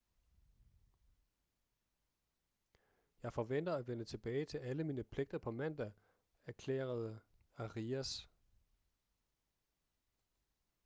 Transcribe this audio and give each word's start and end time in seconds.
jeg 3.23 3.33
forventer 3.33 3.73
at 3.73 3.87
vende 3.87 4.05
tilbage 4.05 4.45
til 4.45 4.57
alle 4.57 4.83
mine 4.83 5.03
pligter 5.03 5.37
på 5.37 5.51
mandag 5.51 5.91
erklærede 6.45 7.19
arias 7.57 8.27